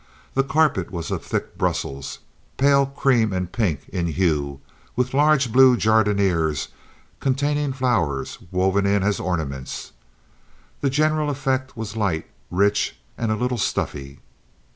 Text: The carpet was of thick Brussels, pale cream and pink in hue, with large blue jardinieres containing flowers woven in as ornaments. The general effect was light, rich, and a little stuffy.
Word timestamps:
The 0.33 0.43
carpet 0.43 0.89
was 0.89 1.11
of 1.11 1.23
thick 1.23 1.59
Brussels, 1.59 2.17
pale 2.57 2.87
cream 2.87 3.31
and 3.31 3.51
pink 3.51 3.87
in 3.89 4.07
hue, 4.07 4.59
with 4.95 5.13
large 5.13 5.51
blue 5.51 5.77
jardinieres 5.77 6.69
containing 7.19 7.71
flowers 7.71 8.39
woven 8.51 8.87
in 8.87 9.03
as 9.03 9.19
ornaments. 9.19 9.91
The 10.79 10.89
general 10.89 11.29
effect 11.29 11.77
was 11.77 11.95
light, 11.95 12.25
rich, 12.49 12.95
and 13.15 13.31
a 13.31 13.35
little 13.35 13.59
stuffy. 13.59 14.17